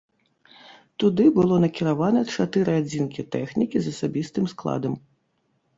Туды 1.03 1.25
было 1.37 1.55
накіравана 1.65 2.21
чатыры 2.37 2.71
адзінкі 2.85 3.21
тэхнікі 3.37 3.77
з 3.87 3.95
асабістым 3.95 4.45
складам. 4.57 4.93